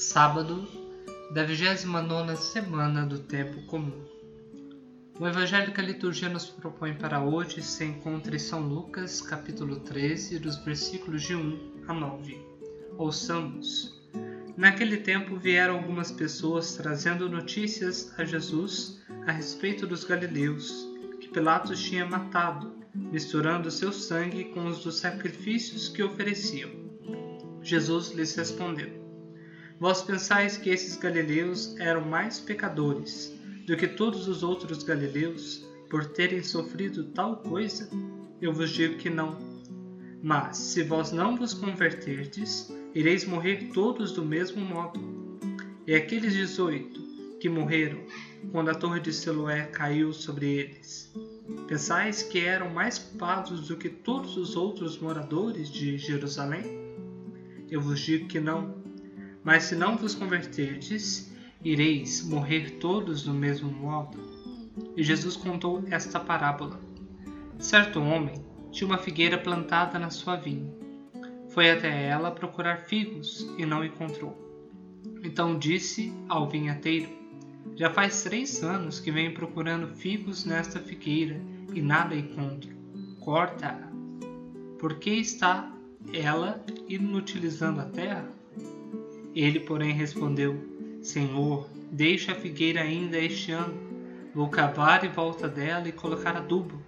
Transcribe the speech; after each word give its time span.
sábado 0.00 0.66
da 1.30 1.44
29 1.44 2.34
semana 2.36 3.04
do 3.04 3.18
Tempo 3.18 3.60
Comum. 3.66 4.02
O 5.20 5.28
Evangelho 5.28 5.74
que 5.74 5.80
a 5.80 5.84
liturgia 5.84 6.30
nos 6.30 6.46
propõe 6.46 6.94
para 6.94 7.22
hoje 7.22 7.60
se 7.60 7.84
encontra 7.84 8.34
em 8.34 8.38
São 8.38 8.66
Lucas, 8.66 9.20
capítulo 9.20 9.80
13, 9.80 10.38
dos 10.38 10.56
versículos 10.64 11.22
de 11.22 11.34
1 11.34 11.84
a 11.86 11.92
9. 11.92 12.38
Ouçamos. 12.96 14.00
Naquele 14.56 14.96
tempo 14.96 15.36
vieram 15.36 15.74
algumas 15.74 16.10
pessoas 16.10 16.74
trazendo 16.76 17.28
notícias 17.28 18.18
a 18.18 18.24
Jesus 18.24 19.02
a 19.26 19.32
respeito 19.32 19.86
dos 19.86 20.02
galileus, 20.02 20.88
que 21.20 21.28
Pilatos 21.28 21.78
tinha 21.78 22.06
matado, 22.06 22.72
misturando 22.94 23.70
seu 23.70 23.92
sangue 23.92 24.44
com 24.44 24.66
os 24.66 24.82
dos 24.82 24.98
sacrifícios 24.98 25.90
que 25.90 26.02
ofereciam. 26.02 26.70
Jesus 27.62 28.12
lhes 28.12 28.34
respondeu: 28.34 29.09
Vós 29.80 30.02
pensais 30.02 30.58
que 30.58 30.68
esses 30.68 30.94
galileus 30.94 31.74
eram 31.78 32.04
mais 32.04 32.38
pecadores 32.38 33.34
do 33.66 33.74
que 33.78 33.88
todos 33.88 34.28
os 34.28 34.42
outros 34.42 34.82
galileus 34.82 35.66
por 35.88 36.04
terem 36.04 36.42
sofrido 36.42 37.04
tal 37.14 37.38
coisa? 37.38 37.88
Eu 38.42 38.52
vos 38.52 38.68
digo 38.68 38.98
que 38.98 39.08
não. 39.08 39.38
Mas, 40.22 40.58
se 40.58 40.82
vós 40.82 41.12
não 41.12 41.34
vos 41.34 41.54
converterdes, 41.54 42.70
ireis 42.94 43.24
morrer 43.24 43.70
todos 43.72 44.12
do 44.12 44.22
mesmo 44.22 44.62
modo. 44.62 45.00
E 45.86 45.94
aqueles 45.94 46.34
dezoito 46.34 47.00
que 47.40 47.48
morreram 47.48 48.04
quando 48.52 48.68
a 48.68 48.74
torre 48.74 49.00
de 49.00 49.14
Siloé 49.14 49.62
caiu 49.62 50.12
sobre 50.12 50.46
eles, 50.46 51.10
pensais 51.66 52.22
que 52.22 52.40
eram 52.40 52.68
mais 52.68 52.98
culpados 52.98 53.68
do 53.68 53.78
que 53.78 53.88
todos 53.88 54.36
os 54.36 54.56
outros 54.56 54.98
moradores 54.98 55.70
de 55.70 55.96
Jerusalém? 55.96 56.64
Eu 57.70 57.80
vos 57.80 57.98
digo 57.98 58.28
que 58.28 58.38
não. 58.38 58.79
Mas 59.42 59.64
se 59.64 59.74
não 59.74 59.96
vos 59.96 60.14
converterdes, 60.14 61.32
ireis 61.64 62.22
morrer 62.22 62.78
todos 62.78 63.22
do 63.22 63.32
mesmo 63.32 63.70
modo. 63.70 64.18
E 64.96 65.02
Jesus 65.02 65.36
contou 65.36 65.82
esta 65.90 66.20
parábola. 66.20 66.78
Certo 67.58 68.00
homem 68.00 68.34
tinha 68.70 68.86
uma 68.88 68.98
figueira 68.98 69.36
plantada 69.38 69.98
na 69.98 70.10
sua 70.10 70.36
vinha. 70.36 70.72
Foi 71.48 71.70
até 71.70 72.06
ela 72.06 72.30
procurar 72.30 72.82
figos 72.82 73.48
e 73.58 73.66
não 73.66 73.84
encontrou. 73.84 74.36
Então 75.22 75.58
disse 75.58 76.12
ao 76.28 76.48
vinhateiro: 76.48 77.08
Já 77.74 77.90
faz 77.90 78.22
três 78.22 78.62
anos 78.62 79.00
que 79.00 79.10
venho 79.10 79.34
procurando 79.34 79.94
figos 79.94 80.44
nesta 80.44 80.78
figueira 80.78 81.40
e 81.74 81.82
nada 81.82 82.14
encontro. 82.14 82.70
Corta-a. 83.20 83.90
Por 84.78 84.98
que 84.98 85.10
está 85.10 85.70
ela 86.12 86.64
inutilizando 86.88 87.80
a 87.80 87.84
terra? 87.84 88.39
Ele, 89.34 89.60
porém, 89.60 89.92
respondeu: 89.92 90.56
Senhor, 91.02 91.68
deixa 91.90 92.32
a 92.32 92.34
figueira 92.34 92.80
ainda 92.82 93.18
este 93.18 93.52
ano. 93.52 93.74
Vou 94.34 94.48
cavar 94.48 95.04
em 95.04 95.10
volta 95.10 95.48
dela 95.48 95.88
e 95.88 95.92
colocar 95.92 96.36
adubo. 96.36 96.80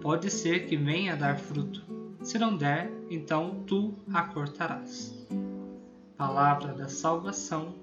Pode 0.00 0.30
ser 0.30 0.66
que 0.66 0.76
venha 0.76 1.12
a 1.12 1.16
dar 1.16 1.38
fruto. 1.38 1.82
Se 2.22 2.38
não 2.38 2.56
der, 2.56 2.90
então 3.10 3.62
tu 3.66 3.94
a 4.12 4.22
cortarás. 4.22 5.14
Palavra 6.16 6.72
da 6.74 6.88
salvação. 6.88 7.74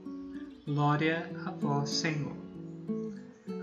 Glória 0.66 1.32
a 1.46 1.52
vós, 1.52 1.90
Senhor. 1.90 2.36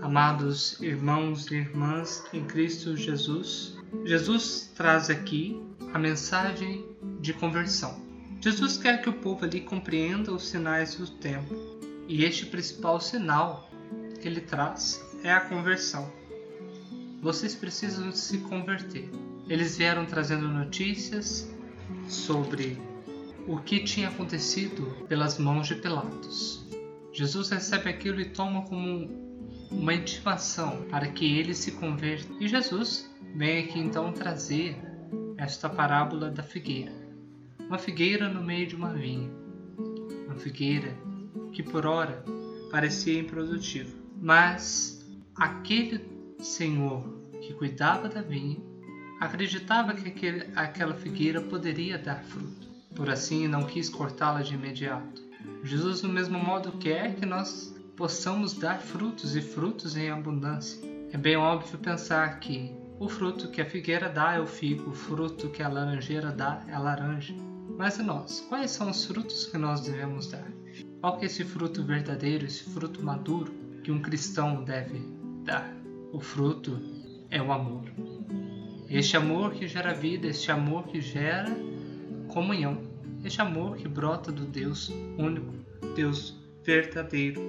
Amados 0.01 0.79
irmãos 0.81 1.49
e 1.49 1.55
irmãs 1.55 2.23
em 2.33 2.43
Cristo 2.45 2.95
Jesus, 2.95 3.77
Jesus 4.03 4.71
traz 4.75 5.09
aqui 5.09 5.59
a 5.93 5.97
mensagem 5.97 6.85
de 7.19 7.33
conversão. 7.33 8.04
Jesus 8.45 8.77
quer 8.77 9.01
que 9.01 9.09
o 9.09 9.13
povo 9.13 9.43
ali 9.43 9.59
compreenda 9.59 10.31
os 10.31 10.49
sinais 10.49 10.93
do 10.93 11.07
tempo, 11.07 11.55
e 12.07 12.23
este 12.23 12.45
principal 12.45 13.01
sinal 13.01 13.67
que 14.21 14.27
ele 14.27 14.39
traz 14.39 15.03
é 15.23 15.31
a 15.31 15.41
conversão. 15.41 16.13
Vocês 17.23 17.55
precisam 17.55 18.11
se 18.11 18.37
converter. 18.37 19.09
Eles 19.49 19.79
vieram 19.79 20.05
trazendo 20.05 20.47
notícias 20.47 21.51
sobre 22.07 22.79
o 23.47 23.57
que 23.57 23.83
tinha 23.83 24.09
acontecido 24.09 24.95
pelas 25.07 25.39
mãos 25.39 25.65
de 25.65 25.73
Pilatos. 25.73 26.69
Jesus 27.11 27.49
recebe 27.49 27.89
aquilo 27.89 28.21
e 28.21 28.25
toma 28.25 28.61
como 28.61 29.09
uma 29.71 29.93
intimação 29.95 30.83
para 30.91 31.07
que 31.07 31.35
ele 31.35 31.55
se 31.55 31.71
converta. 31.71 32.31
E 32.39 32.47
Jesus 32.47 33.11
vem 33.35 33.63
aqui 33.63 33.79
então 33.79 34.13
trazer 34.13 34.77
esta 35.35 35.67
parábola 35.67 36.29
da 36.29 36.43
figueira 36.43 37.04
uma 37.67 37.77
figueira 37.77 38.29
no 38.29 38.43
meio 38.43 38.67
de 38.67 38.75
uma 38.75 38.93
vinha. 38.93 39.29
Uma 40.25 40.35
figueira 40.35 40.95
que 41.51 41.63
por 41.63 41.85
ora 41.85 42.23
parecia 42.71 43.19
improdutiva. 43.19 43.89
Mas 44.21 45.05
aquele 45.35 46.01
senhor 46.39 47.03
que 47.41 47.53
cuidava 47.53 48.07
da 48.07 48.21
vinha 48.21 48.57
acreditava 49.19 49.93
que 49.93 50.07
aquele, 50.07 50.47
aquela 50.55 50.93
figueira 50.93 51.41
poderia 51.41 51.97
dar 51.97 52.23
fruto. 52.23 52.67
Por 52.95 53.09
assim, 53.09 53.47
não 53.47 53.63
quis 53.63 53.89
cortá-la 53.89 54.41
de 54.41 54.53
imediato. 54.53 55.23
Jesus, 55.63 56.01
do 56.01 56.09
mesmo 56.09 56.37
modo, 56.37 56.73
quer 56.73 57.15
que 57.15 57.25
nós 57.25 57.75
possamos 57.95 58.53
dar 58.53 58.79
frutos 58.79 59.35
e 59.35 59.41
frutos 59.41 59.95
em 59.95 60.09
abundância. 60.09 60.79
É 61.11 61.17
bem 61.17 61.37
óbvio 61.37 61.77
pensar 61.79 62.39
que 62.39 62.73
o 62.99 63.09
fruto 63.09 63.49
que 63.49 63.61
a 63.61 63.65
figueira 63.65 64.09
dá 64.09 64.33
é 64.33 64.39
o 64.39 64.47
figo, 64.47 64.91
o 64.91 64.93
fruto 64.93 65.49
que 65.49 65.63
a 65.63 65.67
laranjeira 65.67 66.31
dá 66.31 66.63
é 66.67 66.73
a 66.73 66.79
laranja. 66.79 67.33
Mas 67.77 67.97
nós? 67.97 68.39
Quais 68.47 68.71
são 68.71 68.89
os 68.89 69.03
frutos 69.03 69.45
que 69.47 69.57
nós 69.57 69.81
devemos 69.81 70.27
dar? 70.27 70.49
Qual 71.01 71.17
que 71.17 71.23
é 71.23 71.25
esse 71.25 71.43
fruto 71.43 71.83
verdadeiro, 71.83 72.45
esse 72.45 72.63
fruto 72.63 73.03
maduro 73.03 73.53
que 73.83 73.91
um 73.91 74.01
cristão 74.01 74.63
deve 74.63 75.01
dar? 75.43 75.75
O 76.13 76.21
fruto 76.21 76.79
é 77.29 77.41
o 77.41 77.51
amor. 77.51 77.83
Este 78.89 79.17
amor 79.17 79.53
que 79.53 79.67
gera 79.67 79.93
vida, 79.93 80.27
este 80.27 80.51
amor 80.51 80.87
que 80.87 81.01
gera 81.01 81.51
comunhão, 82.29 82.81
este 83.25 83.41
amor 83.41 83.75
que 83.75 83.89
brota 83.89 84.31
do 84.31 84.45
Deus 84.45 84.89
único, 85.17 85.53
Deus 85.95 86.33
verdadeiro. 86.63 87.41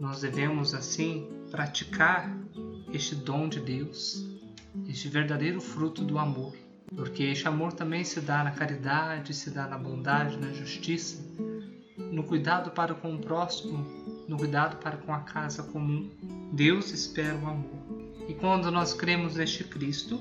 Nós 0.00 0.20
devemos 0.20 0.74
assim 0.74 1.28
praticar 1.50 2.32
este 2.92 3.16
dom 3.16 3.48
de 3.48 3.58
Deus, 3.58 4.24
este 4.88 5.08
verdadeiro 5.08 5.60
fruto 5.60 6.04
do 6.04 6.18
amor 6.18 6.54
porque 6.94 7.24
este 7.24 7.48
amor 7.48 7.72
também 7.72 8.04
se 8.04 8.20
dá 8.20 8.44
na 8.44 8.50
caridade, 8.50 9.34
se 9.34 9.50
dá 9.50 9.66
na 9.66 9.78
bondade, 9.78 10.36
na 10.38 10.52
justiça, 10.52 11.22
no 11.96 12.24
cuidado 12.24 12.70
para 12.70 12.94
com 12.94 13.14
o 13.14 13.18
próximo, 13.18 13.86
no 14.28 14.36
cuidado 14.36 14.76
para 14.76 14.96
com 14.96 15.12
a 15.12 15.20
casa 15.20 15.62
comum. 15.62 16.10
Deus 16.52 16.92
espera 16.92 17.36
o 17.36 17.46
amor. 17.46 18.02
E 18.28 18.34
quando 18.34 18.70
nós 18.70 18.94
cremos 18.94 19.36
neste 19.36 19.64
Cristo, 19.64 20.20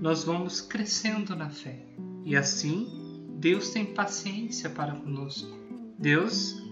nós 0.00 0.24
vamos 0.24 0.60
crescendo 0.60 1.34
na 1.34 1.50
fé. 1.50 1.78
E 2.24 2.36
assim, 2.36 3.26
Deus 3.38 3.70
tem 3.70 3.84
paciência 3.84 4.70
para 4.70 4.94
conosco. 4.94 5.56
Deus 5.98 6.62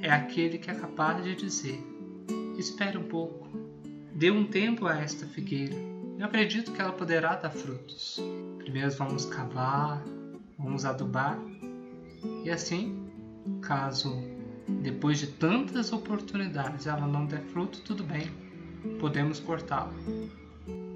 é 0.00 0.10
aquele 0.10 0.58
que 0.58 0.70
é 0.70 0.74
capaz 0.74 1.22
de 1.24 1.34
dizer: 1.34 1.82
espere 2.58 2.98
um 2.98 3.04
pouco, 3.04 3.48
dê 4.14 4.30
um 4.30 4.44
tempo 4.46 4.86
a 4.86 4.98
esta 4.98 5.26
figueira. 5.26 5.76
Eu 6.22 6.28
acredito 6.28 6.70
que 6.70 6.80
ela 6.80 6.92
poderá 6.92 7.34
dar 7.34 7.50
frutos. 7.50 8.22
Primeiro 8.58 8.92
vamos 8.92 9.24
cavar, 9.24 10.00
vamos 10.56 10.84
adubar 10.84 11.36
e 12.44 12.48
assim, 12.48 13.10
caso 13.60 14.22
depois 14.68 15.18
de 15.18 15.26
tantas 15.26 15.92
oportunidades 15.92 16.86
ela 16.86 17.08
não 17.08 17.26
der 17.26 17.42
fruto, 17.46 17.80
tudo 17.80 18.04
bem, 18.04 18.30
podemos 19.00 19.40
cortá-la. 19.40 19.92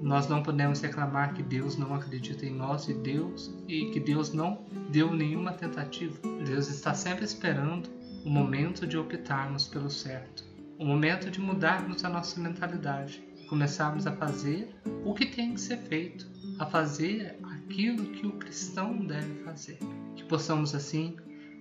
Nós 0.01 0.29
não 0.29 0.41
podemos 0.41 0.79
reclamar 0.79 1.33
que 1.33 1.43
Deus 1.43 1.77
não 1.77 1.93
acredita 1.93 2.45
em 2.45 2.55
nós 2.55 2.87
e 2.87 2.93
Deus 2.93 3.53
e 3.67 3.87
que 3.87 3.99
Deus 3.99 4.31
não 4.31 4.65
deu 4.89 5.13
nenhuma 5.13 5.51
tentativa. 5.51 6.17
Deus 6.45 6.69
está 6.69 6.93
sempre 6.93 7.25
esperando 7.25 7.89
o 8.23 8.29
momento 8.29 8.87
de 8.87 8.97
optarmos 8.97 9.67
pelo 9.67 9.89
certo, 9.89 10.45
o 10.79 10.85
momento 10.85 11.29
de 11.29 11.41
mudarmos 11.41 12.05
a 12.05 12.09
nossa 12.09 12.39
mentalidade, 12.39 13.27
começarmos 13.47 14.05
a 14.05 14.11
fazer 14.11 14.75
o 15.03 15.13
que 15.13 15.25
tem 15.25 15.53
que 15.53 15.61
ser 15.61 15.77
feito, 15.77 16.27
a 16.59 16.65
fazer 16.65 17.37
aquilo 17.43 18.05
que 18.11 18.27
o 18.27 18.33
cristão 18.33 19.05
deve 19.05 19.43
fazer. 19.43 19.79
Que 20.15 20.23
possamos 20.23 20.75
assim 20.75 21.15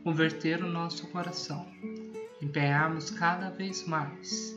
converter 0.04 0.62
o 0.62 0.70
nosso 0.70 1.06
coração, 1.08 1.66
empenharmos 2.40 3.10
cada 3.10 3.50
vez 3.50 3.86
mais 3.86 4.54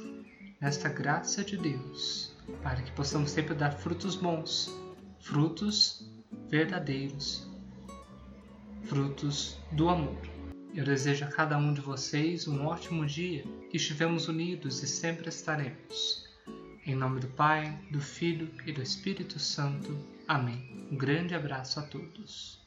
nesta 0.61 0.89
graça 0.89 1.43
de 1.43 1.57
Deus, 1.57 2.35
para 2.61 2.81
que 2.81 2.91
possamos 2.91 3.31
sempre 3.31 3.55
dar 3.55 3.71
frutos 3.71 4.15
bons, 4.15 4.71
frutos 5.19 6.07
verdadeiros, 6.49 7.49
frutos 8.83 9.57
do 9.71 9.89
amor. 9.89 10.17
Eu 10.73 10.85
desejo 10.85 11.25
a 11.25 11.29
cada 11.29 11.57
um 11.57 11.73
de 11.73 11.81
vocês 11.81 12.47
um 12.47 12.65
ótimo 12.65 13.05
dia, 13.05 13.43
que 13.71 13.77
estivemos 13.77 14.27
unidos 14.27 14.83
e 14.83 14.87
sempre 14.87 15.29
estaremos. 15.29 16.28
Em 16.85 16.95
nome 16.95 17.19
do 17.19 17.27
Pai, 17.27 17.77
do 17.91 17.99
Filho 17.99 18.49
e 18.65 18.71
do 18.71 18.81
Espírito 18.81 19.37
Santo. 19.37 19.97
Amém. 20.27 20.87
Um 20.89 20.95
grande 20.95 21.35
abraço 21.35 21.79
a 21.79 21.83
todos. 21.83 22.57